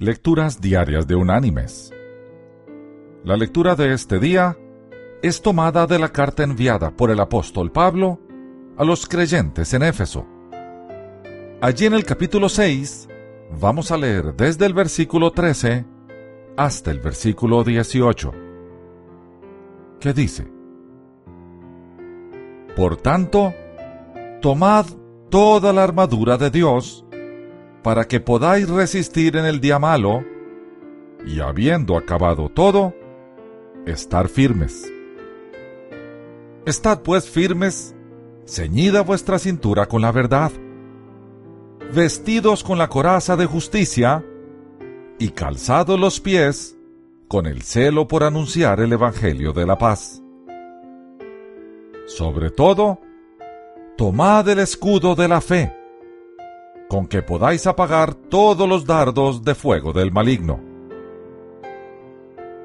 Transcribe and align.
Lecturas 0.00 0.60
Diarias 0.60 1.08
de 1.08 1.16
Unánimes. 1.16 1.92
La 3.24 3.36
lectura 3.36 3.74
de 3.74 3.92
este 3.92 4.20
día 4.20 4.56
es 5.22 5.42
tomada 5.42 5.88
de 5.88 5.98
la 5.98 6.10
carta 6.10 6.44
enviada 6.44 6.92
por 6.92 7.10
el 7.10 7.18
apóstol 7.18 7.72
Pablo 7.72 8.20
a 8.76 8.84
los 8.84 9.08
creyentes 9.08 9.74
en 9.74 9.82
Éfeso. 9.82 10.24
Allí 11.60 11.86
en 11.86 11.94
el 11.94 12.04
capítulo 12.04 12.48
6 12.48 13.08
vamos 13.60 13.90
a 13.90 13.96
leer 13.96 14.36
desde 14.36 14.66
el 14.66 14.72
versículo 14.72 15.32
13 15.32 15.84
hasta 16.56 16.92
el 16.92 17.00
versículo 17.00 17.64
18, 17.64 18.32
que 19.98 20.12
dice, 20.12 20.46
Por 22.76 22.98
tanto, 22.98 23.52
tomad 24.40 24.86
toda 25.28 25.72
la 25.72 25.82
armadura 25.82 26.38
de 26.38 26.50
Dios, 26.50 27.04
para 27.82 28.06
que 28.06 28.20
podáis 28.20 28.68
resistir 28.68 29.36
en 29.36 29.44
el 29.44 29.60
día 29.60 29.78
malo, 29.78 30.24
y 31.26 31.40
habiendo 31.40 31.96
acabado 31.96 32.48
todo, 32.48 32.94
estar 33.86 34.28
firmes. 34.28 34.90
Estad 36.66 37.02
pues 37.02 37.28
firmes, 37.28 37.94
ceñida 38.46 39.02
vuestra 39.02 39.38
cintura 39.38 39.86
con 39.86 40.02
la 40.02 40.12
verdad, 40.12 40.52
vestidos 41.94 42.62
con 42.62 42.78
la 42.78 42.88
coraza 42.88 43.36
de 43.36 43.46
justicia, 43.46 44.24
y 45.18 45.30
calzados 45.30 45.98
los 45.98 46.20
pies 46.20 46.76
con 47.26 47.46
el 47.46 47.62
celo 47.62 48.08
por 48.08 48.24
anunciar 48.24 48.80
el 48.80 48.92
Evangelio 48.92 49.52
de 49.52 49.66
la 49.66 49.76
paz. 49.76 50.22
Sobre 52.06 52.50
todo, 52.50 53.00
tomad 53.96 54.48
el 54.48 54.60
escudo 54.60 55.14
de 55.14 55.28
la 55.28 55.40
fe, 55.40 55.77
con 56.88 57.06
que 57.06 57.22
podáis 57.22 57.66
apagar 57.66 58.14
todos 58.14 58.68
los 58.68 58.86
dardos 58.86 59.44
de 59.44 59.54
fuego 59.54 59.92
del 59.92 60.10
maligno. 60.10 60.60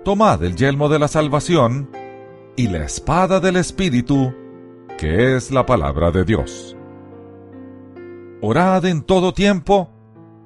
Tomad 0.03 0.43
el 0.43 0.55
yelmo 0.55 0.89
de 0.89 0.99
la 0.99 1.07
salvación 1.07 1.89
y 2.55 2.67
la 2.67 2.85
espada 2.85 3.39
del 3.39 3.57
Espíritu, 3.57 4.33
que 4.97 5.35
es 5.35 5.51
la 5.51 5.65
palabra 5.65 6.11
de 6.11 6.23
Dios. 6.23 6.75
Orad 8.41 8.85
en 8.85 9.01
todo 9.01 9.33
tiempo, 9.33 9.89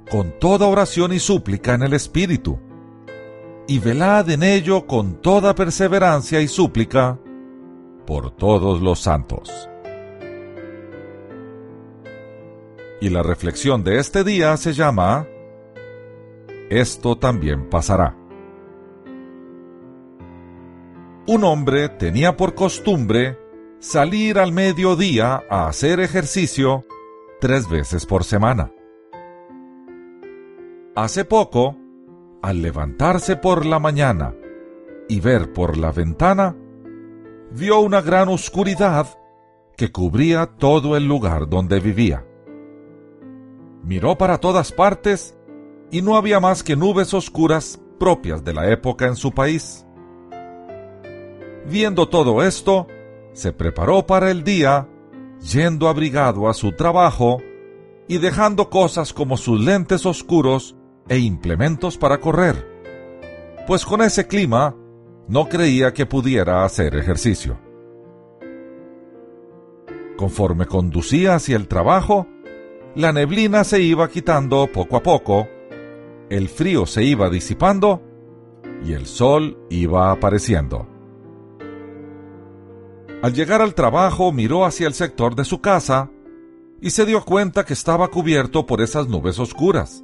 con 0.10 0.40
toda 0.40 0.68
oración 0.68 1.14
y 1.14 1.20
súplica 1.20 1.74
en 1.74 1.84
el 1.84 1.94
Espíritu, 1.94 2.60
y 3.68 3.80
velad 3.80 4.30
en 4.30 4.44
ello 4.44 4.88
con 4.88 5.22
toda 5.22 5.54
perseverancia 5.54 6.42
y 6.42 6.48
súplica 6.48 7.20
por 8.06 8.32
todos 8.32 8.82
los 8.82 9.00
santos. 9.00 9.70
Y 13.00 13.10
la 13.10 13.22
reflexión 13.22 13.84
de 13.84 14.00
este 14.00 14.24
día 14.24 14.58
se 14.58 14.74
llama 14.74 15.28
Esto 16.70 17.18
también 17.18 17.70
pasará. 17.70 18.16
Un 21.28 21.44
hombre 21.44 21.90
tenía 21.90 22.38
por 22.38 22.56
costumbre 22.56 23.38
salir 23.80 24.40
al 24.40 24.52
mediodía 24.52 25.44
a 25.50 25.68
hacer 25.68 26.00
ejercicio 26.00 26.86
tres 27.40 27.70
veces 27.70 28.06
por 28.06 28.24
semana. 28.24 28.72
Hace 30.96 31.26
poco, 31.26 31.78
al 32.42 32.62
levantarse 32.62 33.36
por 33.36 33.66
la 33.66 33.78
mañana 33.78 34.34
y 35.08 35.20
ver 35.20 35.54
por 35.54 35.78
la 35.78 35.92
ventana, 35.92 36.56
vio 37.52 37.80
una 37.80 38.02
gran 38.02 38.30
oscuridad 38.30 39.08
que 39.76 39.92
cubría 39.92 40.48
todo 40.48 40.98
el 40.98 41.08
lugar 41.08 41.48
donde 41.48 41.80
vivía. 41.80 42.26
Miró 43.88 44.18
para 44.18 44.38
todas 44.38 44.74
partes 44.74 45.34
y 45.92 46.02
no 46.02 46.18
había 46.18 46.42
más 46.42 46.62
que 46.62 46.76
nubes 46.76 47.14
oscuras 47.14 47.80
propias 47.98 48.44
de 48.44 48.54
la 48.54 48.70
época 48.70 49.06
en 49.06 49.16
su 49.16 49.32
país. 49.32 49.86
Viendo 51.66 52.10
todo 52.10 52.44
esto, 52.44 52.88
se 53.32 53.54
preparó 53.54 54.06
para 54.06 54.30
el 54.30 54.44
día, 54.44 54.90
yendo 55.40 55.88
abrigado 55.88 56.50
a 56.50 56.54
su 56.54 56.74
trabajo 56.74 57.38
y 58.10 58.18
dejando 58.18 58.70
cosas 58.70 59.14
como 59.14 59.38
sus 59.38 59.62
lentes 59.62 60.06
oscuros 60.06 60.76
e 61.08 61.20
implementos 61.20 61.98
para 61.98 62.20
correr, 62.20 62.68
pues 63.68 63.86
con 63.86 64.02
ese 64.02 64.28
clima 64.28 64.76
no 65.30 65.48
creía 65.48 65.94
que 65.94 66.06
pudiera 66.06 66.66
hacer 66.66 66.94
ejercicio. 66.94 67.58
Conforme 70.18 70.66
conducía 70.66 71.36
hacia 71.36 71.56
el 71.56 71.70
trabajo, 71.70 72.28
la 72.98 73.14
neblina 73.14 73.64
se 73.64 73.82
iba 73.82 74.10
quitando 74.10 74.68
poco 74.68 74.98
a 74.98 75.04
poco, 75.04 75.48
el 76.30 76.50
frío 76.50 76.86
se 76.86 77.04
iba 77.06 77.30
disipando 77.30 78.02
y 78.84 78.92
el 78.92 79.06
sol 79.06 79.58
iba 79.70 80.12
apareciendo. 80.12 80.86
Al 83.22 83.34
llegar 83.34 83.62
al 83.62 83.74
trabajo 83.74 84.34
miró 84.34 84.66
hacia 84.66 84.88
el 84.88 84.94
sector 84.94 85.36
de 85.36 85.46
su 85.46 85.62
casa 85.62 86.12
y 86.82 86.90
se 86.90 87.06
dio 87.06 87.24
cuenta 87.24 87.64
que 87.64 87.74
estaba 87.74 88.10
cubierto 88.10 88.66
por 88.66 88.82
esas 88.82 89.08
nubes 89.08 89.40
oscuras 89.40 90.04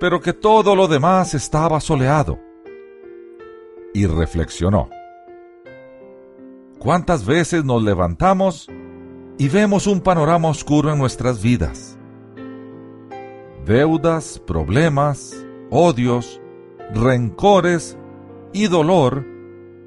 pero 0.00 0.20
que 0.20 0.32
todo 0.32 0.74
lo 0.74 0.88
demás 0.88 1.34
estaba 1.34 1.78
soleado. 1.78 2.40
Y 3.92 4.06
reflexionó. 4.06 4.88
¿Cuántas 6.78 7.26
veces 7.26 7.64
nos 7.64 7.82
levantamos 7.82 8.66
y 9.40 9.48
vemos 9.48 9.86
un 9.86 10.02
panorama 10.02 10.48
oscuro 10.48 10.92
en 10.92 10.98
nuestras 10.98 11.40
vidas? 11.40 11.96
Deudas, 13.64 14.38
problemas, 14.38 15.34
odios, 15.70 16.38
rencores 16.92 17.96
y 18.52 18.66
dolor 18.66 19.24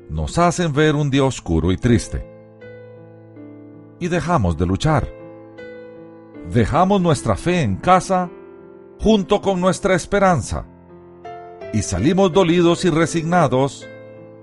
nos 0.09 0.39
hacen 0.39 0.73
ver 0.73 0.95
un 0.95 1.11
día 1.11 1.23
oscuro 1.23 1.71
y 1.71 1.77
triste. 1.77 2.27
Y 3.99 4.07
dejamos 4.07 4.57
de 4.57 4.65
luchar. 4.65 5.07
Dejamos 6.51 6.99
nuestra 6.99 7.35
fe 7.35 7.61
en 7.61 7.75
casa 7.75 8.31
junto 8.99 9.39
con 9.39 9.61
nuestra 9.61 9.93
esperanza, 9.93 10.65
y 11.73 11.83
salimos 11.83 12.33
dolidos 12.33 12.85
y 12.85 12.89
resignados 12.89 13.87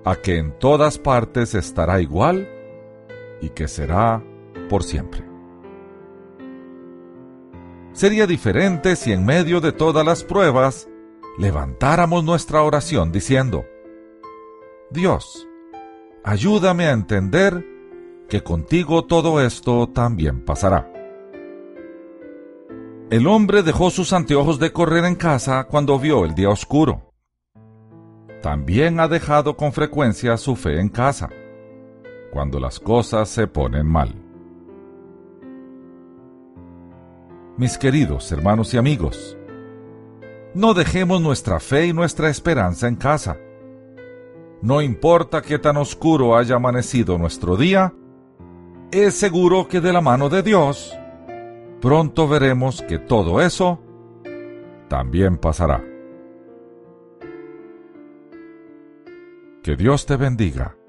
a 0.05 0.15
que 0.15 0.39
en 0.39 0.57
todas 0.57 0.99
partes 0.99 1.57
estará 1.57 2.01
igual 2.01 2.49
y 3.41 3.49
que 3.49 3.67
será 3.67 4.23
por 4.71 4.85
siempre. 4.85 5.23
Sería 7.93 8.27
diferente 8.27 8.95
si 8.95 9.13
en 9.13 9.27
medio 9.27 9.61
de 9.61 9.73
todas 9.73 10.07
las 10.07 10.23
pruebas 10.23 10.89
levantáramos 11.39 12.23
nuestra 12.25 12.63
oración 12.63 13.11
diciendo, 13.11 13.67
Dios, 14.91 15.47
ayúdame 16.25 16.87
a 16.87 16.93
entender 16.93 17.67
que 18.29 18.43
contigo 18.45 19.05
todo 19.05 19.43
esto 19.43 19.89
también 19.89 20.45
pasará. 20.45 20.91
El 23.11 23.27
hombre 23.27 23.65
dejó 23.65 23.91
sus 23.91 24.13
anteojos 24.13 24.61
de 24.61 24.73
correr 24.73 25.05
en 25.05 25.17
casa 25.17 25.65
cuando 25.65 25.99
vio 25.99 26.25
el 26.25 26.37
día 26.37 26.49
oscuro. 26.49 27.13
También 28.41 29.01
ha 29.01 29.09
dejado 29.09 29.57
con 29.57 29.73
frecuencia 29.73 30.37
su 30.37 30.55
fe 30.55 30.79
en 30.81 30.89
casa, 30.89 31.29
cuando 32.33 32.61
las 32.61 32.79
cosas 32.79 33.29
se 33.29 33.49
ponen 33.49 33.87
mal. 33.87 34.30
Mis 37.61 37.77
queridos 37.77 38.33
hermanos 38.33 38.73
y 38.73 38.79
amigos, 38.79 39.37
no 40.55 40.73
dejemos 40.73 41.21
nuestra 41.21 41.61
fe 41.61 41.89
y 41.89 41.93
nuestra 41.93 42.31
esperanza 42.31 42.89
en 42.89 42.97
casa. 42.97 43.37
No 44.63 44.81
importa 44.81 45.43
qué 45.43 45.59
tan 45.59 45.77
oscuro 45.77 46.39
haya 46.39 46.57
amanecido 46.57 47.19
nuestro 47.19 47.59
día, 47.59 47.93
es 48.91 49.13
seguro 49.13 49.69
que 49.69 49.83
de 49.83 49.93
la 49.93 50.01
mano 50.01 50.31
de 50.31 50.43
Dios 50.43 50.99
pronto 51.83 52.27
veremos 52.27 52.81
que 52.81 52.99
todo 52.99 53.43
eso 53.43 53.79
también 54.89 55.37
pasará. 55.37 55.85
Que 59.63 59.77
Dios 59.77 60.07
te 60.07 60.17
bendiga. 60.17 60.80